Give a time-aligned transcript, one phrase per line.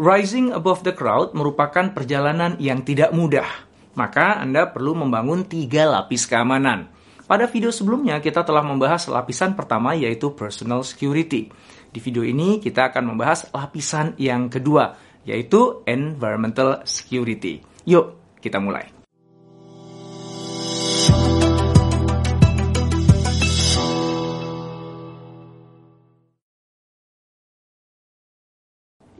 [0.00, 3.44] Rising above the crowd merupakan perjalanan yang tidak mudah.
[4.00, 6.88] Maka Anda perlu membangun tiga lapis keamanan.
[7.28, 11.52] Pada video sebelumnya kita telah membahas lapisan pertama yaitu personal security.
[11.92, 14.96] Di video ini kita akan membahas lapisan yang kedua
[15.28, 17.60] yaitu environmental security.
[17.84, 18.99] Yuk, kita mulai.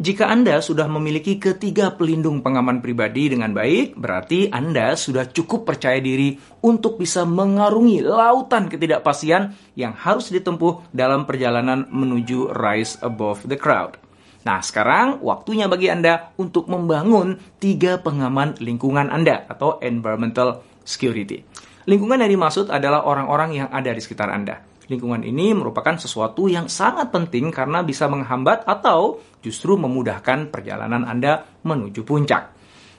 [0.00, 6.00] Jika Anda sudah memiliki ketiga pelindung pengaman pribadi dengan baik, berarti Anda sudah cukup percaya
[6.00, 13.60] diri untuk bisa mengarungi lautan ketidakpastian yang harus ditempuh dalam perjalanan menuju rise above the
[13.60, 14.00] crowd.
[14.48, 21.44] Nah, sekarang waktunya bagi Anda untuk membangun tiga pengaman lingkungan Anda atau environmental security.
[21.84, 24.69] Lingkungan yang dimaksud adalah orang-orang yang ada di sekitar Anda.
[24.90, 31.46] Lingkungan ini merupakan sesuatu yang sangat penting karena bisa menghambat atau justru memudahkan perjalanan Anda
[31.62, 32.42] menuju puncak.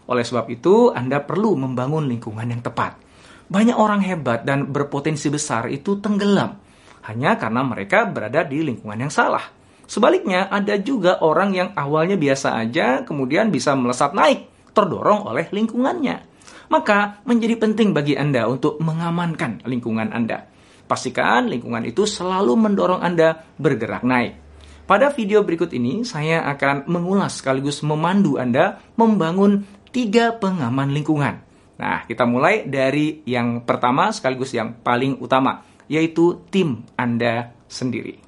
[0.07, 2.95] Oleh sebab itu, Anda perlu membangun lingkungan yang tepat.
[3.51, 6.71] Banyak orang hebat dan berpotensi besar itu tenggelam
[7.05, 9.41] hanya karena mereka berada di lingkungan yang salah.
[9.89, 16.23] Sebaliknya, ada juga orang yang awalnya biasa aja, kemudian bisa melesat naik, terdorong oleh lingkungannya.
[16.71, 20.47] Maka, menjadi penting bagi Anda untuk mengamankan lingkungan Anda.
[20.91, 24.35] Pastikan lingkungan itu selalu mendorong Anda bergerak naik.
[24.83, 29.63] Pada video berikut ini, saya akan mengulas sekaligus memandu Anda membangun
[29.95, 31.47] tiga pengaman lingkungan.
[31.79, 38.19] Nah, kita mulai dari yang pertama sekaligus yang paling utama, yaitu tim Anda sendiri.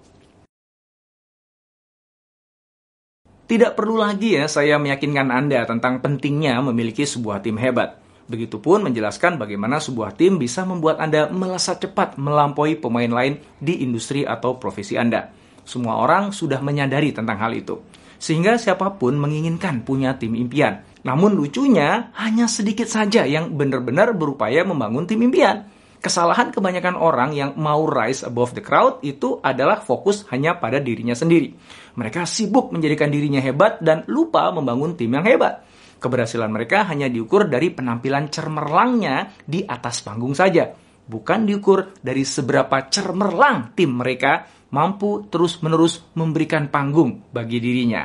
[3.44, 8.03] Tidak perlu lagi ya saya meyakinkan Anda tentang pentingnya memiliki sebuah tim hebat.
[8.24, 14.24] Begitupun menjelaskan bagaimana sebuah tim bisa membuat Anda melesat cepat melampaui pemain lain di industri
[14.24, 15.28] atau profesi Anda.
[15.68, 17.84] Semua orang sudah menyadari tentang hal itu.
[18.20, 20.80] Sehingga siapa pun menginginkan punya tim impian.
[21.04, 25.68] Namun lucunya, hanya sedikit saja yang benar-benar berupaya membangun tim impian.
[26.04, 31.16] Kesalahan kebanyakan orang yang mau rise above the crowd itu adalah fokus hanya pada dirinya
[31.16, 31.56] sendiri.
[31.96, 35.64] Mereka sibuk menjadikan dirinya hebat dan lupa membangun tim yang hebat.
[36.04, 40.68] Keberhasilan mereka hanya diukur dari penampilan cermerlangnya di atas panggung saja,
[41.08, 44.44] bukan diukur dari seberapa cermerlang tim mereka
[44.76, 48.04] mampu terus-menerus memberikan panggung bagi dirinya.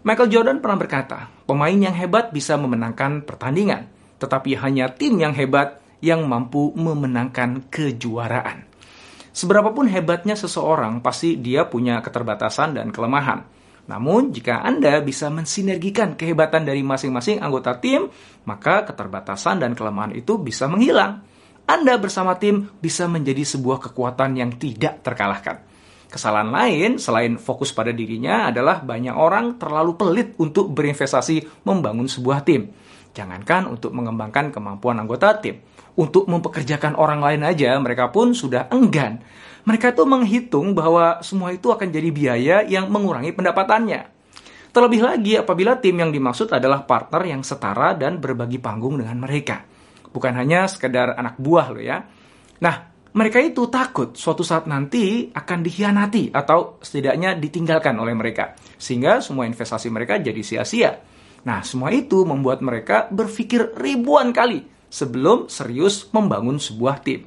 [0.00, 5.76] Michael Jordan pernah berkata, pemain yang hebat bisa memenangkan pertandingan, tetapi hanya tim yang hebat
[6.00, 8.64] yang mampu memenangkan kejuaraan.
[9.28, 13.44] Seberapapun hebatnya seseorang, pasti dia punya keterbatasan dan kelemahan.
[13.90, 18.06] Namun, jika Anda bisa mensinergikan kehebatan dari masing-masing anggota tim,
[18.46, 21.26] maka keterbatasan dan kelemahan itu bisa menghilang.
[21.66, 25.66] Anda bersama tim bisa menjadi sebuah kekuatan yang tidak terkalahkan.
[26.10, 32.42] Kesalahan lain selain fokus pada dirinya adalah banyak orang terlalu pelit untuk berinvestasi membangun sebuah
[32.46, 32.70] tim.
[33.10, 35.62] Jangankan untuk mengembangkan kemampuan anggota tim,
[35.98, 39.22] untuk mempekerjakan orang lain aja mereka pun sudah enggan
[39.68, 44.00] mereka itu menghitung bahwa semua itu akan jadi biaya yang mengurangi pendapatannya.
[44.70, 49.66] Terlebih lagi apabila tim yang dimaksud adalah partner yang setara dan berbagi panggung dengan mereka.
[50.10, 52.06] Bukan hanya sekedar anak buah loh ya.
[52.62, 52.76] Nah,
[53.10, 58.54] mereka itu takut suatu saat nanti akan dikhianati atau setidaknya ditinggalkan oleh mereka.
[58.78, 61.02] Sehingga semua investasi mereka jadi sia-sia.
[61.42, 67.24] Nah, semua itu membuat mereka berpikir ribuan kali sebelum serius membangun sebuah tim.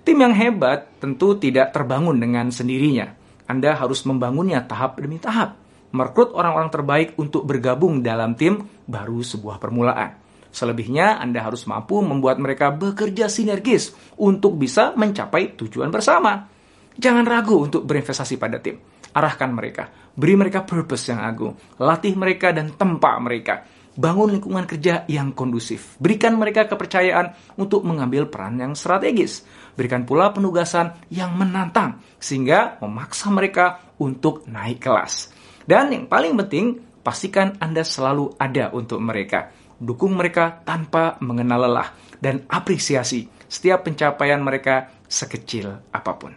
[0.00, 3.12] Tim yang hebat tentu tidak terbangun dengan sendirinya.
[3.44, 5.60] Anda harus membangunnya tahap demi tahap.
[5.92, 10.16] Merekrut orang-orang terbaik untuk bergabung dalam tim baru sebuah permulaan.
[10.50, 16.48] Selebihnya, Anda harus mampu membuat mereka bekerja sinergis untuk bisa mencapai tujuan bersama.
[16.98, 18.78] Jangan ragu untuk berinvestasi pada tim.
[19.10, 23.66] Arahkan mereka, beri mereka purpose yang agung, latih mereka dan tempa mereka.
[23.98, 25.98] Bangun lingkungan kerja yang kondusif.
[25.98, 29.42] Berikan mereka kepercayaan untuk mengambil peran yang strategis
[29.80, 35.32] Berikan pula penugasan yang menantang sehingga memaksa mereka untuk naik kelas.
[35.64, 39.48] Dan yang paling penting, pastikan Anda selalu ada untuk mereka.
[39.80, 41.88] Dukung mereka tanpa mengenal lelah
[42.20, 46.36] dan apresiasi setiap pencapaian mereka sekecil apa pun.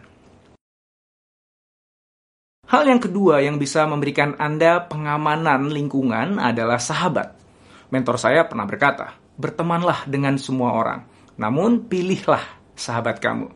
[2.63, 7.42] Hal yang kedua yang bisa memberikan Anda pengamanan lingkungan adalah sahabat.
[7.93, 11.05] Mentor saya pernah berkata, bertemanlah dengan semua orang,
[11.37, 12.41] namun pilihlah
[12.73, 13.53] sahabat kamu.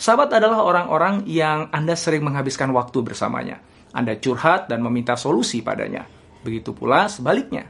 [0.00, 3.60] Sahabat adalah orang-orang yang Anda sering menghabiskan waktu bersamanya.
[3.92, 6.08] Anda curhat dan meminta solusi padanya.
[6.40, 7.68] Begitu pula sebaliknya.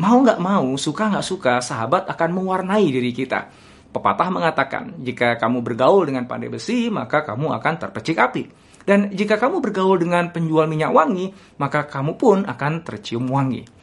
[0.00, 3.52] Mau nggak mau, suka nggak suka, sahabat akan mewarnai diri kita.
[3.92, 8.48] Pepatah mengatakan, jika kamu bergaul dengan pandai besi, maka kamu akan terpecik api.
[8.88, 11.28] Dan jika kamu bergaul dengan penjual minyak wangi,
[11.60, 13.81] maka kamu pun akan tercium wangi.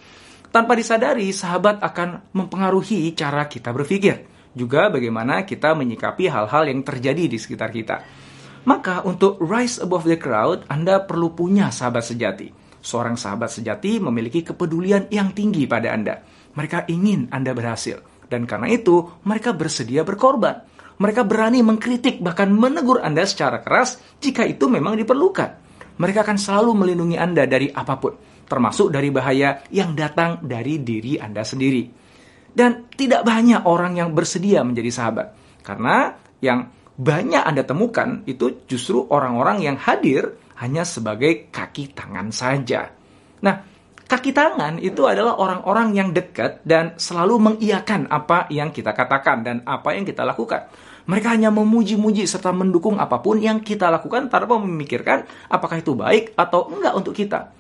[0.50, 4.26] Tanpa disadari, sahabat akan mempengaruhi cara kita berpikir.
[4.58, 8.02] Juga bagaimana kita menyikapi hal-hal yang terjadi di sekitar kita.
[8.66, 12.50] Maka untuk rise above the crowd, Anda perlu punya sahabat sejati.
[12.82, 16.26] Seorang sahabat sejati memiliki kepedulian yang tinggi pada Anda.
[16.58, 18.02] Mereka ingin Anda berhasil.
[18.26, 20.66] Dan karena itu, mereka bersedia berkorban.
[20.98, 25.50] Mereka berani mengkritik bahkan menegur Anda secara keras jika itu memang diperlukan.
[26.02, 28.16] Mereka akan selalu melindungi Anda dari apa pun,
[28.50, 31.86] termasuk dari bahaya yang datang dari diri Anda sendiri.
[32.50, 35.28] Dan tidak banyak orang yang bersedia menjadi sahabat.
[35.62, 36.68] Karena yang
[37.00, 42.92] banyak Anda temukan itu justru orang-orang yang hadir hanya sebagai kaki tangan saja.
[43.40, 43.56] Nah,
[44.04, 49.64] kaki tangan itu adalah orang-orang yang dekat dan selalu mengiyakan apa yang kita katakan dan
[49.64, 50.68] apa yang kita lakukan.
[51.08, 56.36] Mereka hanya memuji-muji serta mendukung apa pun yang kita lakukan tanpa memikirkan apakah itu baik
[56.36, 57.56] atau enggak untuk kita.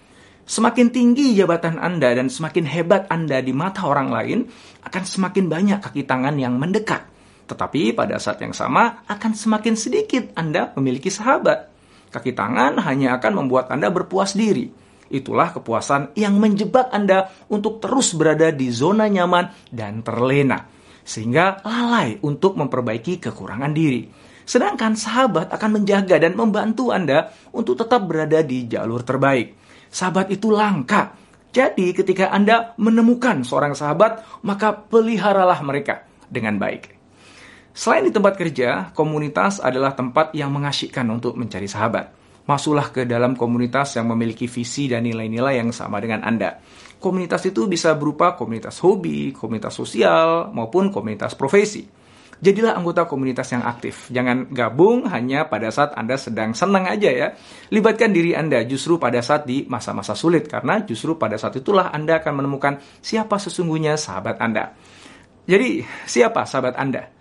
[0.49, 4.49] Semakin tinggi jabatan Anda dan semakin hebat Anda di mata orang lain,
[4.81, 7.05] akan semakin banyak kaki tangan yang mendekat.
[7.45, 11.69] Tetapi pada saat yang sama, akan semakin sedikit Anda memiliki sahabat.
[12.09, 14.73] Kaki tangan hanya akan membuat Anda berpuas diri.
[15.13, 20.65] Itulah kepuasan yang menjebak Anda untuk terus berada di zona nyaman dan terlena
[21.05, 24.05] sehingga lalai untuk memperbaiki kekurangan diri.
[24.49, 29.58] Sedangkan sahabat akan menjaga dan membantu Anda untuk tetap berada di jalur terbaik.
[29.89, 31.17] Sahabat itu langka.
[31.49, 36.93] Jadi ketika Anda menemukan seorang sahabat, maka peliharalah mereka dengan baik.
[37.73, 42.13] Selain di tempat kerja, komunitas adalah tempat yang mengasyikkan untuk mencari sahabat.
[42.45, 46.57] Masuklah ke dalam komunitas yang memiliki visi dan nilai-nilai yang sama dengan Anda.
[46.97, 51.85] Komunitas itu bisa berupa komunitas hobi, komunitas sosial, maupun komunitas profesi.
[52.39, 54.07] Jadilah anggota komunitas yang aktif.
[54.07, 57.27] Jangan gabung hanya pada saat Anda sedang senang aja ya.
[57.67, 62.23] Libatkan diri Anda justru pada saat di masa-masa sulit karena justru pada saat itulah Anda
[62.23, 64.71] akan menemukan siapa sesungguhnya sahabat Anda.
[65.51, 67.11] Jadi, siapa sahabat Anda?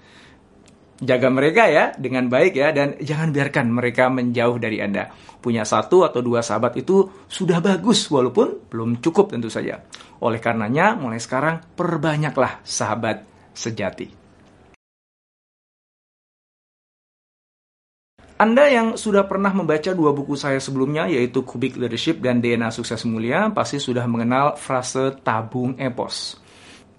[0.99, 5.11] Jaga mereka ya dengan baik ya dan jangan biarkan mereka menjauh dari Anda.
[5.43, 9.83] Punya satu atau dua sahabat itu sudah bagus walaupun belum cukup tentu saja.
[10.23, 13.23] Oleh karenanya mulai sekarang perbanyaklah sahabat
[13.55, 14.18] sejati.
[18.39, 23.03] Anda yang sudah pernah membaca dua buku saya sebelumnya yaitu Kubik Leadership dan DNA Sukses
[23.03, 26.39] Mulia pasti sudah mengenal frase tabung epos.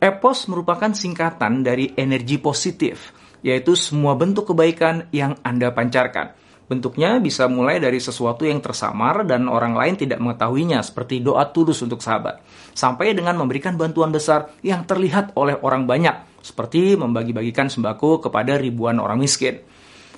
[0.03, 6.35] Epos merupakan singkatan dari energi positif yaitu semua bentuk kebaikan yang Anda pancarkan.
[6.67, 11.79] Bentuknya bisa mulai dari sesuatu yang tersamar dan orang lain tidak mengetahuinya, seperti doa tulus
[11.79, 12.43] untuk sahabat,
[12.75, 18.99] sampai dengan memberikan bantuan besar yang terlihat oleh orang banyak, seperti membagi-bagikan sembako kepada ribuan
[18.99, 19.63] orang miskin.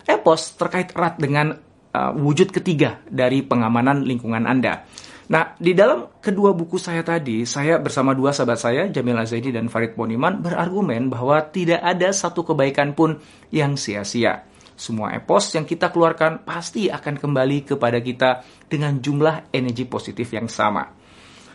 [0.08, 1.58] Epos terkait erat dengan
[1.94, 4.86] uh, wujud ketiga dari pengamanan lingkungan Anda,
[5.32, 9.72] Nah, di dalam kedua buku saya tadi, saya bersama dua sahabat saya, Jamil Azaidi dan
[9.72, 13.16] Farid Poniman, berargumen bahwa tidak ada satu kebaikan pun
[13.48, 14.44] yang sia-sia.
[14.76, 20.52] Semua epos yang kita keluarkan pasti akan kembali kepada kita dengan jumlah energi positif yang
[20.52, 20.84] sama.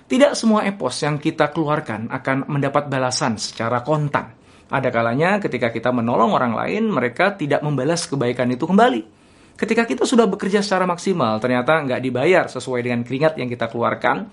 [0.09, 4.33] Tidak semua epos yang kita keluarkan akan mendapat balasan secara kontan.
[4.67, 9.03] Ada kalanya ketika kita menolong orang lain, mereka tidak membalas kebaikan itu kembali.
[9.57, 14.29] Ketika kita sudah bekerja secara maksimal, ternyata nggak dibayar sesuai dengan keringat yang kita keluarkan,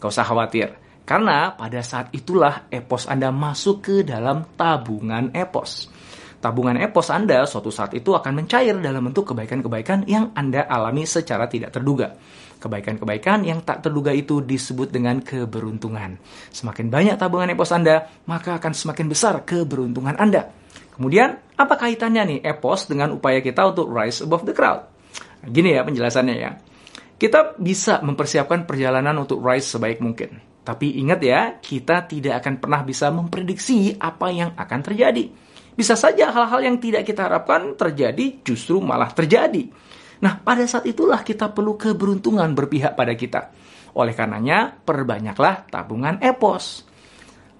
[0.00, 0.74] gak usah khawatir.
[1.04, 5.92] Karena pada saat itulah epos Anda masuk ke dalam tabungan epos.
[6.40, 11.44] Tabungan epos Anda suatu saat itu akan mencair dalam bentuk kebaikan-kebaikan yang Anda alami secara
[11.44, 12.16] tidak terduga.
[12.62, 16.16] Kebaikan-kebaikan yang tak terduga itu disebut dengan keberuntungan.
[16.50, 20.48] Semakin banyak tabungan epos Anda, maka akan semakin besar keberuntungan Anda.
[20.94, 24.86] Kemudian, apa kaitannya nih EPOS dengan upaya kita untuk rise above the crowd?
[25.42, 26.54] Gini ya penjelasannya ya.
[27.14, 30.38] Kita bisa mempersiapkan perjalanan untuk rise sebaik mungkin.
[30.64, 35.24] Tapi ingat ya, kita tidak akan pernah bisa memprediksi apa yang akan terjadi.
[35.74, 39.66] Bisa saja hal-hal yang tidak kita harapkan terjadi justru malah terjadi.
[40.24, 43.52] Nah, pada saat itulah kita perlu keberuntungan berpihak pada kita.
[44.00, 46.88] Oleh karenanya, perbanyaklah tabungan EPOS.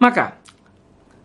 [0.01, 0.45] Maka,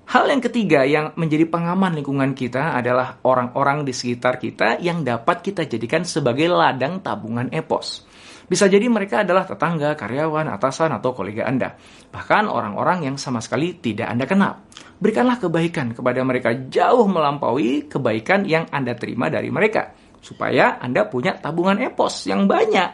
[0.09, 5.45] Hal yang ketiga yang menjadi pengaman lingkungan kita adalah orang-orang di sekitar kita yang dapat
[5.45, 8.09] kita jadikan sebagai ladang tabungan epos.
[8.49, 11.77] Bisa jadi mereka adalah tetangga, karyawan, atasan, atau kolega Anda.
[12.09, 14.65] Bahkan orang-orang yang sama sekali tidak Anda kenal.
[14.97, 19.93] Berikanlah kebaikan kepada mereka jauh melampaui kebaikan yang Anda terima dari mereka.
[20.19, 22.89] Supaya Anda punya tabungan epos yang banyak.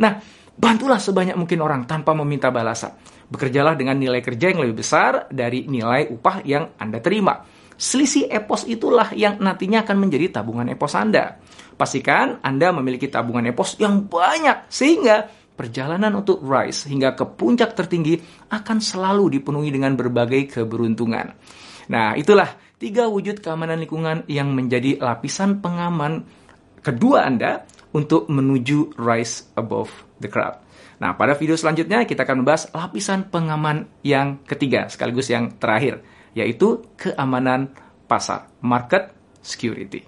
[0.00, 0.12] Nah,
[0.56, 2.96] bantulah sebanyak mungkin orang tanpa meminta balasan.
[3.30, 7.46] Bekerjalah dengan nilai kerja yang lebih besar dari nilai upah yang Anda terima.
[7.80, 11.40] selisih EPOS itulah yang nantinya akan menjadi tabungan EPOS Anda.
[11.80, 15.24] Pastikan Anda memiliki tabungan EPOS yang banyak sehingga
[15.56, 18.20] perjalanan untuk rise hingga ke puncak tertinggi
[18.52, 21.32] akan selalu dipenuhi dengan berbagai keberuntungan.
[21.92, 22.48] Nah, itulah
[22.80, 26.24] tiga wujud keamanan lingkungan yang menjadi lapisan pengaman
[26.80, 29.90] kedua Anda untuk menuju rise above
[30.22, 30.60] the crowd.
[31.00, 36.04] Nah, pada video selanjutnya kita akan membahas lapisan pengaman yang ketiga sekaligus yang terakhir,
[36.36, 37.72] yaitu keamanan
[38.04, 39.08] pasar, market
[39.40, 40.04] security.